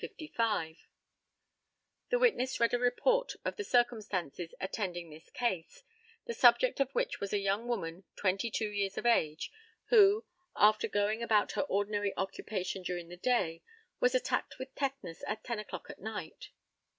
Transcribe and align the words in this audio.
[The 0.01 0.75
witness 2.17 2.59
read 2.59 2.73
a 2.73 2.79
report 2.79 3.35
of 3.45 3.55
the 3.55 3.63
circumstances 3.63 4.55
attending 4.59 5.11
this 5.11 5.29
case, 5.29 5.83
the 6.25 6.33
subject 6.33 6.79
of 6.79 6.89
which 6.93 7.19
was 7.19 7.33
a 7.33 7.37
young 7.37 7.67
woman 7.67 8.03
twenty 8.15 8.49
two 8.49 8.71
years 8.71 8.97
of 8.97 9.05
age, 9.05 9.51
who, 9.89 10.25
after 10.55 10.87
going 10.87 11.21
about 11.21 11.51
her 11.51 11.61
ordinary 11.61 12.17
occupation 12.17 12.81
during 12.81 13.09
the 13.09 13.15
day, 13.17 13.61
was 13.99 14.15
attacked 14.15 14.57
with 14.57 14.73
tetanus 14.73 15.23
at 15.27 15.43
ten 15.43 15.59
o'clock 15.59 15.87
at 15.91 15.99
night. 16.01 16.49